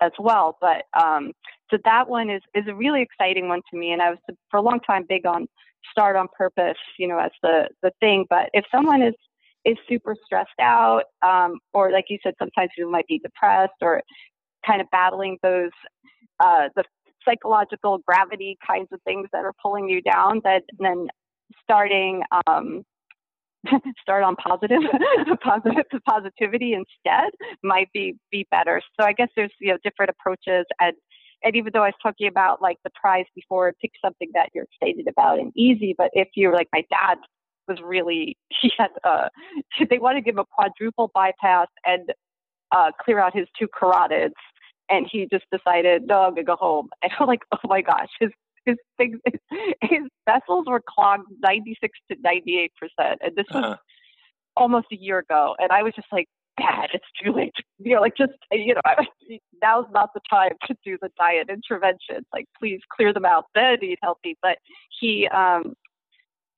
[0.00, 0.56] as well.
[0.60, 1.32] But um,
[1.70, 4.18] so that one is is a really exciting one to me, and I was
[4.50, 5.46] for a long time big on
[5.90, 8.26] start on purpose, you know, as the the thing.
[8.28, 9.14] But if someone is
[9.64, 14.02] is super stressed out, um, or like you said, sometimes people might be depressed or
[14.66, 15.70] kind of battling those
[16.40, 16.84] uh, the
[17.24, 20.40] psychological gravity kinds of things that are pulling you down.
[20.44, 21.08] That then
[21.62, 22.84] starting um,
[24.02, 24.80] start on positive
[25.42, 27.30] positive positivity instead
[27.62, 28.80] might be be better.
[28.98, 30.66] So i guess there's you know different approaches.
[30.80, 30.94] And
[31.42, 34.64] and even though i was talking about like the prize before pick something that you're
[34.64, 35.94] excited about and easy.
[35.96, 37.18] But if you're like my dad
[37.68, 39.28] was really he had uh
[39.88, 42.12] they wanted to give him a quadruple bypass and
[42.72, 44.32] uh clear out his two carotids.
[44.88, 46.88] And he just decided no i'm gonna go home.
[47.02, 48.30] And i'm like oh my gosh his
[48.66, 49.18] his things,
[49.82, 53.76] his vessels were clogged 96 to 98 percent, and this was uh-huh.
[54.56, 55.54] almost a year ago.
[55.58, 56.26] And I was just like,
[56.58, 57.54] Dad, it's too late.
[57.78, 59.06] You know, like just you know, I,
[59.62, 62.24] now's not the time to do the diet intervention.
[62.32, 63.46] Like, please clear them out.
[63.54, 64.36] Then eat healthy.
[64.42, 64.58] But
[65.00, 65.74] he, um,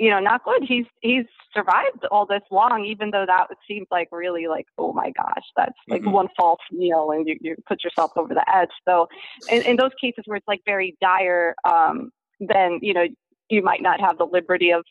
[0.03, 0.65] you know, not good.
[0.67, 5.13] He's he's survived all this long, even though that seems like really like, oh my
[5.13, 6.11] gosh, that's like mm-hmm.
[6.11, 8.71] one false meal and you, you put yourself over the edge.
[8.85, 9.07] So
[9.49, 12.11] in, in those cases where it's like very dire, um,
[12.41, 13.05] then, you know,
[13.49, 14.83] you might not have the liberty of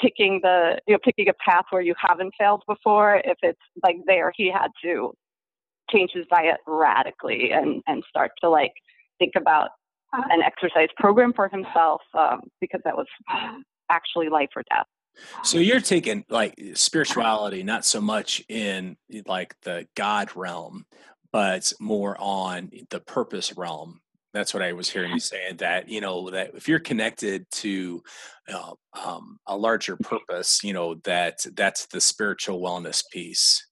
[0.00, 3.20] picking the you know, picking a path where you haven't failed before.
[3.26, 5.12] If it's like there, he had to
[5.90, 8.72] change his diet radically and, and start to like
[9.18, 9.68] think about
[10.14, 13.06] an exercise program for himself um, because that was
[13.90, 14.86] actually life or death.
[15.42, 18.96] So you're taking like spirituality, not so much in
[19.26, 20.84] like the God realm,
[21.32, 24.00] but more on the purpose realm.
[24.34, 25.56] That's what I was hearing you saying.
[25.58, 28.02] That you know that if you're connected to
[28.52, 28.72] uh,
[29.02, 33.66] um, a larger purpose, you know that that's the spiritual wellness piece.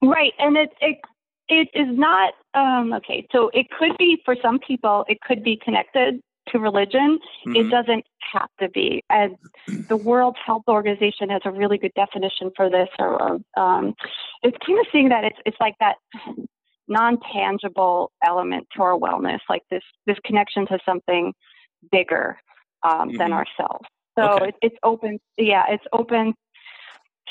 [0.00, 0.98] Right, and it it
[1.48, 3.26] it is not um, okay.
[3.32, 5.04] So it could be for some people.
[5.08, 7.18] It could be connected to religion.
[7.46, 7.56] Mm-hmm.
[7.56, 9.02] It doesn't have to be.
[9.10, 9.36] And
[9.88, 12.88] the World Health Organization has a really good definition for this.
[12.98, 13.94] Or um,
[14.42, 15.96] it's kind of seeing that it's it's like that
[16.88, 21.32] non-tangible element to our wellness, like this this connection to something
[21.90, 22.38] bigger
[22.82, 23.18] um, mm-hmm.
[23.18, 23.86] than ourselves.
[24.18, 24.48] So okay.
[24.48, 26.34] it, it's open, yeah, it's open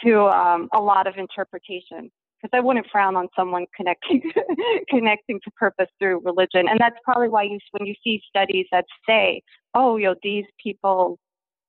[0.04, 2.12] to um, a lot of interpretation.
[2.46, 4.22] Because I wouldn't frown on someone connecting
[4.90, 8.86] connecting to purpose through religion, and that's probably why you when you see studies that
[9.08, 9.42] say,
[9.74, 11.18] "Oh, you know, these people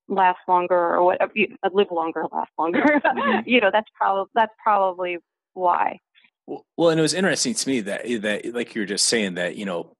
[0.09, 1.19] last longer or what
[1.73, 3.41] live longer, last longer," mm-hmm.
[3.49, 5.19] you know, that's probably that's probably
[5.55, 5.99] why.
[6.47, 9.57] Well, and it was interesting to me that that like you were just saying that
[9.57, 9.95] you know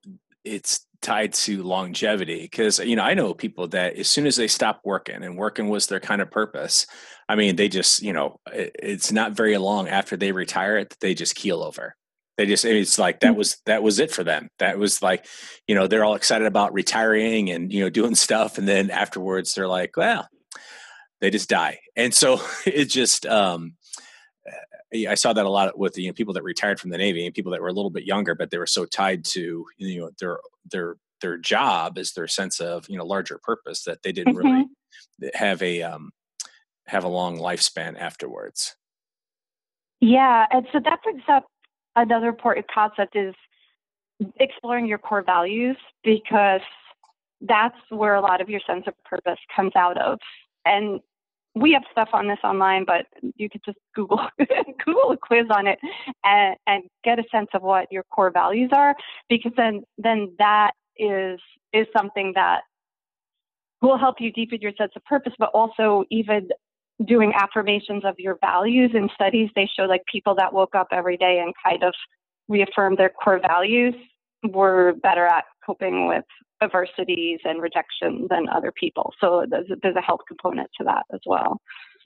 [0.45, 4.49] it's tied to longevity because you know I know people that as soon as they
[4.49, 6.87] stop working and working was their kind of purpose,
[7.29, 11.01] I mean they just you know it, it's not very long after they retire that
[11.01, 11.95] they just keel over.
[12.37, 13.37] They just it's like that mm.
[13.37, 14.49] was that was it for them.
[14.59, 15.27] That was like
[15.67, 19.55] you know they're all excited about retiring and you know doing stuff, and then afterwards
[19.55, 20.29] they're like, well,
[21.21, 23.75] they just die, and so it just um
[25.07, 27.35] I saw that a lot with you know people that retired from the Navy and
[27.35, 30.11] people that were a little bit younger, but they were so tied to you know
[30.21, 30.39] their
[30.71, 34.47] their their job as their sense of you know larger purpose that they didn't mm-hmm.
[34.47, 36.13] really have a um,
[36.87, 38.77] have a long lifespan afterwards.
[40.01, 41.47] Yeah, and so that brings up
[41.97, 43.35] another important concept is
[44.39, 46.61] exploring your core values because
[47.41, 50.19] that's where a lot of your sense of purpose comes out of.
[50.65, 51.01] And
[51.57, 54.21] we have stuff on this online, but you could just Google
[54.85, 55.79] Google a quiz on it
[56.23, 58.95] and, and get a sense of what your core values are,
[59.31, 61.41] because then then that is
[61.73, 62.61] is something that
[63.81, 66.49] will help you deepen your sense of purpose, but also even
[67.07, 71.17] doing affirmations of your values in studies they show like people that woke up every
[71.17, 71.93] day and kind of
[72.49, 73.95] reaffirmed their core values
[74.45, 76.25] were better at coping with
[76.63, 79.13] adversities and rejection than other people.
[79.21, 81.61] So there's, there's a health component to that as well.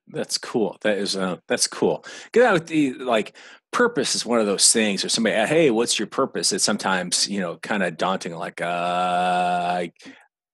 [0.09, 0.77] That's cool.
[0.81, 2.05] That is uh, that's cool.
[2.33, 3.37] Get out with the like
[3.71, 5.05] purpose is one of those things.
[5.05, 6.53] Or somebody, hey, what's your purpose?
[6.53, 8.35] It's sometimes you know kind of daunting.
[8.35, 9.87] Like uh,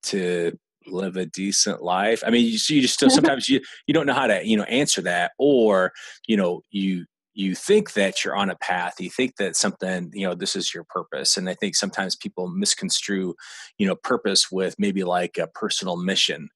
[0.04, 2.22] to live a decent life.
[2.26, 5.02] I mean, you, you just sometimes you you don't know how to you know answer
[5.02, 5.92] that, or
[6.26, 7.06] you know you
[7.37, 10.72] you think that you're on a path you think that something you know this is
[10.75, 13.35] your purpose and i think sometimes people misconstrue
[13.79, 16.49] you know purpose with maybe like a personal mission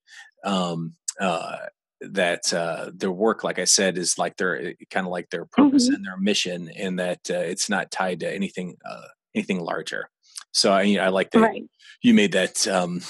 [0.45, 1.57] um uh
[2.01, 5.45] that uh, their work, like I said, is like their eh, kind of like their
[5.45, 5.97] purpose mm-hmm.
[5.97, 10.09] and their mission, and that uh, it's not tied to anything uh, anything larger.
[10.53, 11.65] So I, I like that right.
[12.03, 13.03] you made that um,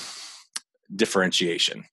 [0.94, 1.84] differentiation.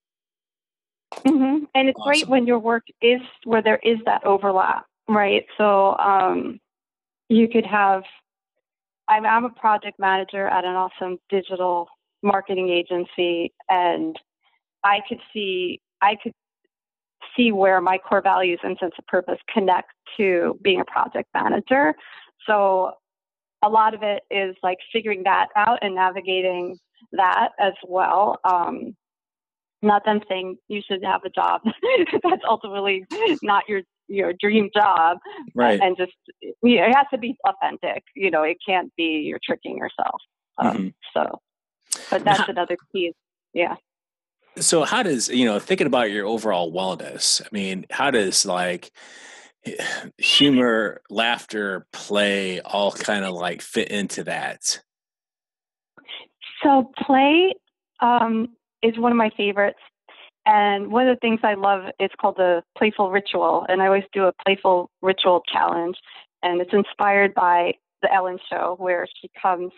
[1.14, 1.66] Mm-hmm.
[1.74, 2.10] And it's awesome.
[2.10, 5.46] great when your work is where there is that overlap right?
[5.58, 6.60] So um,
[7.30, 8.04] you could have,
[9.08, 11.88] I'm, I'm a project manager at an awesome digital
[12.24, 14.18] marketing agency, and
[14.84, 16.34] I could see, I could
[17.36, 21.94] see where my core values and sense of purpose connect to being a project manager.
[22.46, 22.92] So
[23.64, 26.78] a lot of it is like figuring that out and navigating
[27.14, 28.40] that as well.
[28.44, 28.96] Um,
[29.82, 31.62] not them saying you should have a job
[32.24, 33.06] that's ultimately
[33.44, 35.18] not your your dream job
[35.56, 35.80] right.
[35.80, 36.14] and just
[36.64, 40.22] you know, it has to be authentic you know it can't be you're tricking yourself
[40.58, 40.88] um, mm-hmm.
[41.14, 41.40] so
[42.10, 43.14] but that's how, another key
[43.54, 43.76] yeah.
[44.60, 48.92] So how does you know thinking about your overall wellness i mean how does like
[50.18, 54.80] humor laughter play all kind of like fit into that?
[56.64, 57.54] So play
[58.02, 58.50] um,
[58.82, 59.80] is one of my favorites
[60.48, 63.66] and one of the things I love is called the playful ritual.
[63.68, 65.98] And I always do a playful ritual challenge.
[66.42, 69.74] And it's inspired by the Ellen show where she comes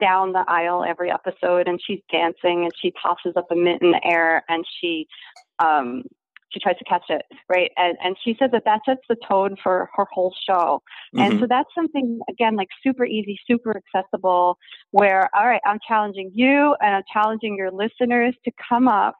[0.00, 3.90] down the aisle every episode and she's dancing and she tosses up a mitt in
[3.90, 5.06] the air and she
[5.58, 6.02] um
[6.50, 9.56] she tries to catch it right and and she says that that sets the tone
[9.62, 10.82] for her whole show
[11.14, 11.20] mm-hmm.
[11.20, 14.58] and so that's something again like super easy super accessible
[14.90, 19.14] where all right i'm challenging you and i'm challenging your listeners to come up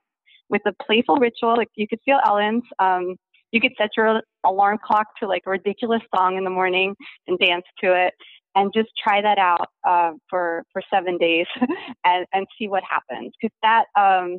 [0.49, 1.57] with a playful ritual.
[1.57, 2.65] Like you could feel Ellen's.
[2.79, 3.17] Um,
[3.53, 6.95] you could set your alarm clock to like a ridiculous song in the morning
[7.27, 8.13] and dance to it,
[8.55, 11.47] and just try that out uh, for for seven days
[12.05, 13.33] and and see what happens.
[13.41, 14.39] Because that, um,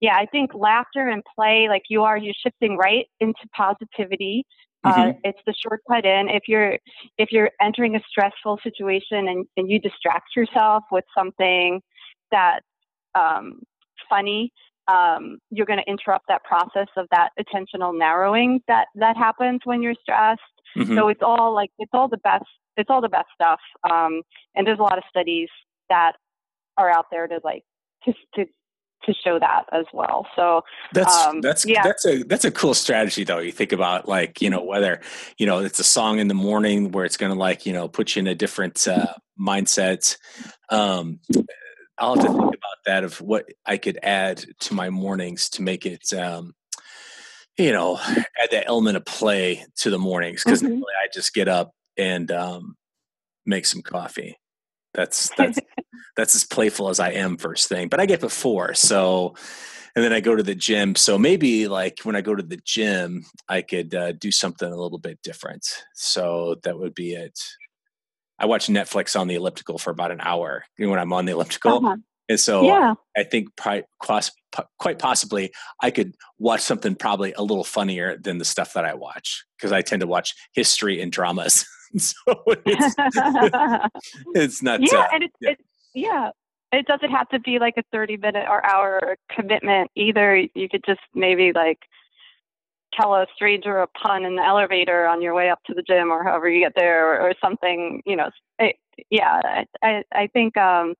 [0.00, 4.44] yeah, I think laughter and play, like you are, you're shifting right into positivity.
[4.82, 5.18] Uh, mm-hmm.
[5.24, 6.28] it's the shortcut in.
[6.30, 6.78] If you're
[7.18, 11.82] if you're entering a stressful situation and, and you distract yourself with something
[12.30, 12.64] that's
[13.14, 13.60] um,
[14.08, 14.52] funny,
[14.90, 19.82] um, you're going to interrupt that process of that attentional narrowing that that happens when
[19.82, 20.40] you're stressed.
[20.76, 20.96] Mm-hmm.
[20.96, 22.44] So it's all like it's all the best.
[22.76, 23.60] It's all the best stuff.
[23.90, 24.22] Um,
[24.54, 25.48] and there's a lot of studies
[25.88, 26.12] that
[26.76, 27.62] are out there to like
[28.04, 28.46] to to
[29.04, 30.26] to show that as well.
[30.36, 30.62] So
[30.92, 31.82] that's um, that's yeah.
[31.82, 33.38] that's a that's a cool strategy though.
[33.38, 35.00] You think about like you know whether
[35.38, 37.88] you know it's a song in the morning where it's going to like you know
[37.88, 40.16] put you in a different uh, mindset.
[40.68, 41.20] Um,
[41.98, 45.62] I'll have to think about that of what I could add to my mornings to
[45.62, 46.54] make it um,
[47.58, 50.82] you know add that element of play to the mornings because mm-hmm.
[50.82, 52.76] I just get up and um,
[53.46, 54.38] make some coffee.
[54.94, 55.58] That's that's
[56.16, 57.88] that's as playful as I am first thing.
[57.88, 59.34] But I get before, so
[59.94, 60.94] and then I go to the gym.
[60.94, 64.76] So maybe like when I go to the gym, I could uh, do something a
[64.76, 65.66] little bit different.
[65.94, 67.38] So that would be it.
[68.38, 71.86] I watch Netflix on the elliptical for about an hour when I'm on the elliptical.
[71.86, 71.96] Uh-huh.
[72.30, 72.94] And so yeah.
[73.16, 73.86] I think quite
[75.00, 75.50] possibly
[75.82, 79.72] I could watch something probably a little funnier than the stuff that I watch because
[79.72, 81.66] I tend to watch history and dramas.
[81.96, 82.14] so
[82.46, 82.94] it's,
[84.36, 84.80] it's not.
[84.80, 85.50] Yeah, uh, and it's, yeah.
[85.50, 85.62] It's,
[85.92, 86.30] yeah.
[86.72, 90.36] It doesn't have to be like a 30 minute or hour commitment either.
[90.36, 91.80] You could just maybe like
[92.94, 96.12] tell a stranger a pun in the elevator on your way up to the gym
[96.12, 98.30] or however you get there or, or something, you know.
[98.60, 98.76] It,
[99.10, 100.94] yeah, I, I think um,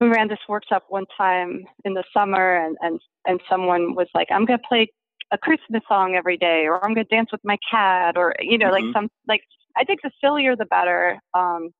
[0.00, 4.28] we ran this workshop one time in the summer and, and, and someone was like,
[4.30, 4.90] I'm going to play
[5.30, 8.58] a Christmas song every day or I'm going to dance with my cat or, you
[8.58, 8.86] know, mm-hmm.
[8.86, 9.42] like some, like,
[9.76, 11.18] I think the sillier the better.
[11.34, 11.70] Um,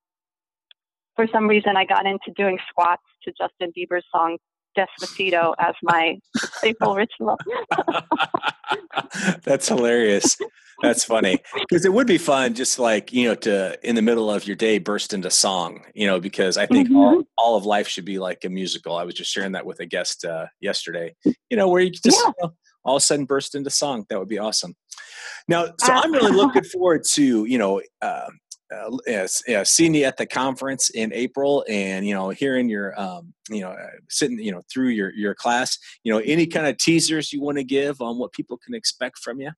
[1.16, 4.38] for some reason, I got into doing squats to Justin Bieber's song
[4.76, 6.18] Despacito as my
[6.60, 7.38] playful ritual.
[9.42, 10.36] That's hilarious.
[10.82, 14.30] That's funny because it would be fun, just like you know, to in the middle
[14.30, 15.84] of your day burst into song.
[15.94, 16.96] You know, because I think mm-hmm.
[16.96, 18.96] all, all of life should be like a musical.
[18.96, 21.14] I was just sharing that with a guest uh, yesterday.
[21.24, 22.28] You know, where you just yeah.
[22.28, 22.52] you know,
[22.84, 24.06] all of a sudden burst into song.
[24.08, 24.74] That would be awesome.
[25.48, 27.82] Now, so uh, I'm really looking forward to you know.
[28.00, 28.30] Uh,
[28.74, 28.96] uh,
[29.48, 33.60] yeah, seeing you at the conference in April, and you know, hearing your, um, you
[33.60, 35.78] know, uh, sitting, you know, through your your class.
[36.04, 39.18] You know, any kind of teasers you want to give on what people can expect
[39.18, 39.50] from you?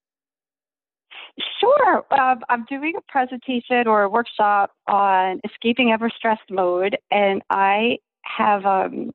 [1.60, 2.04] Sure.
[2.10, 7.98] Um, I'm doing a presentation or a workshop on escaping ever stressed mode, and I
[8.22, 9.12] have um,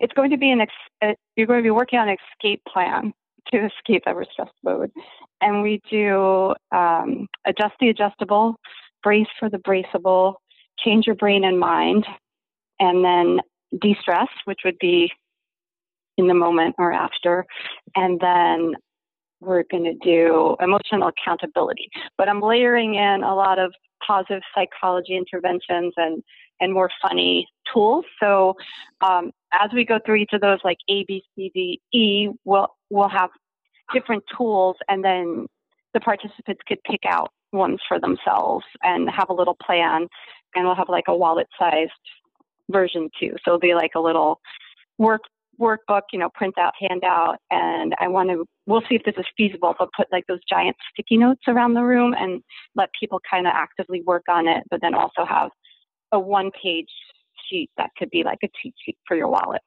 [0.00, 0.72] it's going to be an ex-
[1.02, 3.12] uh, you're going to be working on an escape plan
[3.52, 4.90] to escape ever stressed mode,
[5.40, 8.56] and we do um, adjust the adjustable
[9.04, 10.34] brace for the braceable,
[10.78, 12.04] change your brain and mind,
[12.80, 13.40] and then
[13.80, 15.12] de stress, which would be
[16.16, 17.44] in the moment or after.
[17.94, 18.74] And then
[19.40, 21.88] we're going to do emotional accountability.
[22.16, 23.72] But I'm layering in a lot of
[24.04, 26.22] positive psychology interventions and
[26.60, 28.04] and more funny tools.
[28.20, 28.54] So
[29.00, 32.68] um, as we go through each of those, like A, B, C, D, E, we'll
[32.90, 33.30] we'll have
[33.92, 35.46] different tools, and then
[35.94, 40.08] the participants could pick out ones for themselves and have a little plan.
[40.54, 41.92] And we'll have like a wallet sized
[42.70, 43.30] version too.
[43.44, 44.40] So it'll be like a little
[44.98, 45.22] work
[45.60, 47.36] workbook, you know, print out, handout.
[47.50, 50.76] And I want to, we'll see if this is feasible, but put like those giant
[50.92, 52.42] sticky notes around the room and
[52.74, 55.50] let people kind of actively work on it, but then also have
[56.12, 56.88] a one page
[57.48, 59.62] sheet that could be like a cheat sheet for your wallet.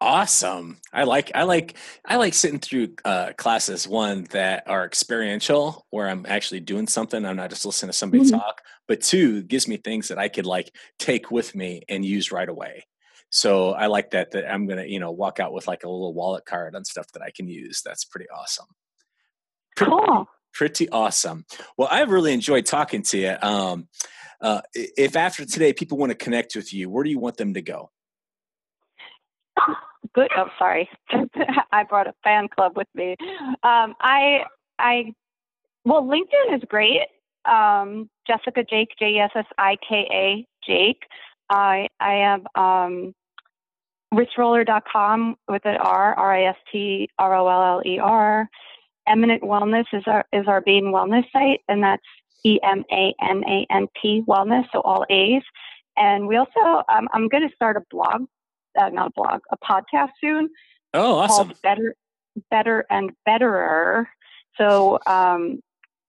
[0.00, 0.78] Awesome.
[0.92, 1.74] I like I like
[2.04, 7.24] I like sitting through uh, classes one that are experiential where I'm actually doing something.
[7.24, 8.36] I'm not just listening to somebody mm-hmm.
[8.36, 12.30] talk, but two gives me things that I could like take with me and use
[12.30, 12.84] right away.
[13.30, 16.12] So I like that that I'm gonna you know walk out with like a little
[16.12, 17.80] wallet card on stuff that I can use.
[17.82, 18.66] That's pretty awesome.
[19.76, 20.26] Pretty, cool.
[20.52, 21.46] Pretty awesome.
[21.78, 23.36] Well, I've really enjoyed talking to you.
[23.40, 23.88] Um,
[24.42, 27.54] uh, if after today people want to connect with you, where do you want them
[27.54, 27.90] to go?
[30.14, 30.30] Good.
[30.36, 30.88] Oh, sorry.
[31.72, 33.16] I brought a fan club with me.
[33.62, 34.44] Um, I,
[34.78, 35.12] I,
[35.84, 37.02] well, LinkedIn is great.
[37.44, 41.02] Um, Jessika Jake, J E S S I K A Jake.
[41.50, 43.14] I, I am um,
[44.12, 48.48] ristroller.com with an R, R I S T R O L L E R.
[49.08, 52.02] Emanant Wellness is our is our Bain Wellness site, and that's
[52.44, 55.42] E M A N A N T Wellness, so all A's.
[55.96, 58.26] And we also, um, I'm going to start a blog
[58.78, 60.48] uh, not a blog, a podcast soon.
[60.94, 61.52] Oh, awesome!
[61.62, 61.94] Better,
[62.50, 64.08] Better and Betterer.
[64.58, 65.60] So um,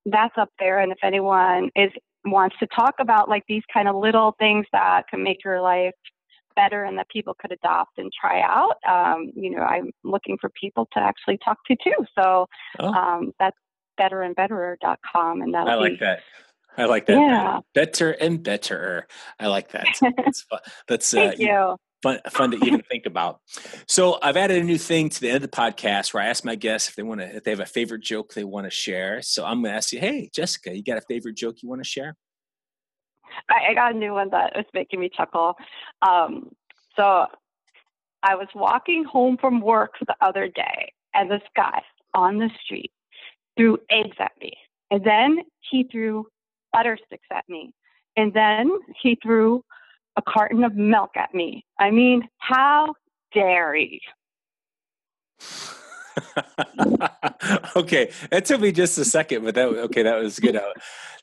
[0.05, 1.91] that's up there, and if anyone is
[2.25, 5.93] wants to talk about like these kind of little things that can make your life
[6.55, 10.49] better and that people could adopt and try out, um, you know, I'm looking for
[10.49, 12.05] people to actually talk to too.
[12.17, 12.47] So
[12.79, 12.87] oh.
[12.87, 13.57] um, that's
[13.99, 16.21] betterandbetterer.com, and that I like that.
[16.77, 17.13] I like that.
[17.13, 17.59] Yeah.
[17.73, 19.07] Better and better.
[19.39, 19.87] I like that.
[20.15, 20.45] That's,
[20.87, 23.39] that's uh, Thank you fun fun to even think about.
[23.87, 26.43] So I've added a new thing to the end of the podcast where I ask
[26.43, 28.71] my guests if they want to if they have a favorite joke they want to
[28.71, 29.21] share.
[29.21, 31.83] So I'm going to ask you, hey Jessika, you got a favorite joke you want
[31.83, 32.15] to share?
[33.49, 35.55] I, got a new one that was making me chuckle.
[36.01, 36.49] Um,
[36.95, 37.27] so
[38.23, 41.81] I was walking home from work the other day, and this guy
[42.13, 42.91] on the street
[43.55, 44.53] threw eggs at me.
[44.89, 45.39] And then
[45.69, 46.27] he threw
[46.73, 47.73] butter sticks at me.
[48.15, 48.71] And then
[49.01, 49.63] he threw
[50.17, 51.65] a carton of milk at me.
[51.79, 52.95] I mean, how
[53.33, 54.01] dare he?
[57.75, 60.55] okay, that took me just a second, but that okay, that was good.
[60.55, 60.73] Uh,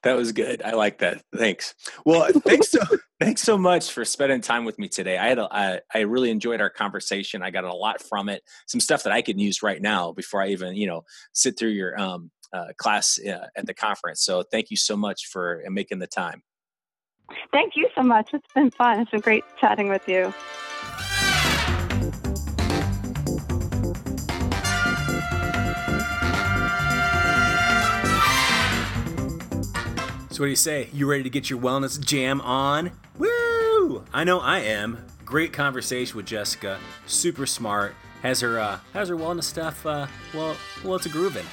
[0.04, 0.62] that was good.
[0.62, 1.22] I like that.
[1.34, 1.74] Thanks.
[2.04, 2.80] Well, thanks so
[3.20, 5.18] thanks so much for spending time with me today.
[5.18, 7.42] I had a, I, I really enjoyed our conversation.
[7.42, 8.42] I got a lot from it.
[8.66, 11.70] Some stuff that I can use right now before I even you know sit through
[11.70, 14.22] your um, uh, class uh, at the conference.
[14.22, 16.42] So thank you so much for making the time.
[17.52, 18.30] Thank you so much.
[18.32, 19.00] It's been fun.
[19.00, 20.32] It's been great chatting with you.
[30.30, 30.88] So, what do you say?
[30.92, 32.90] You ready to get your wellness jam on?
[33.18, 34.04] Woo!
[34.12, 35.06] I know I am.
[35.24, 36.78] Great conversation with Jessika.
[37.06, 37.94] Super smart.
[38.22, 39.86] Has her uh, has her wellness stuff.
[39.86, 41.46] Uh, well, well, it's a grooving.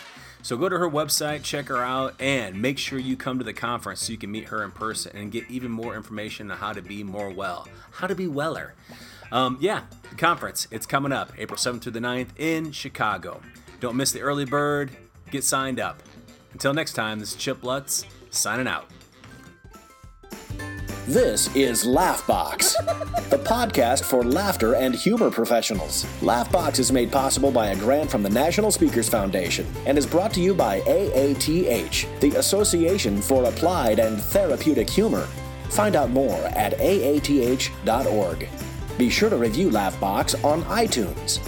[0.43, 3.53] So go to her website, check her out, and make sure you come to the
[3.53, 6.73] conference so you can meet her in person and get even more information on how
[6.73, 8.73] to be more well, how to be weller.
[9.31, 13.41] Um, yeah, the conference, it's coming up April 7th through the 9th in Chicago.
[13.79, 14.91] Don't miss the early bird,
[15.29, 16.01] get signed up.
[16.53, 18.89] Until next time, this is Chip Lutz signing out.
[21.07, 22.75] This is Laughbox,
[23.31, 26.05] the podcast for laughter and humor professionals.
[26.21, 30.31] Laughbox is made possible by a grant from the National Speakers Foundation and is brought
[30.35, 35.25] to you by AATH, the Association for Applied and Therapeutic Humor.
[35.69, 38.47] Find out more at aath.org.
[38.97, 41.39] Be sure to review Laughbox on iTunes.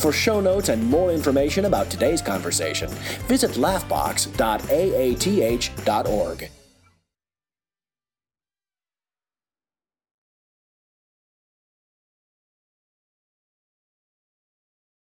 [0.00, 2.88] For show notes and more information about today's conversation,
[3.28, 6.50] visit laughbox.aath.org.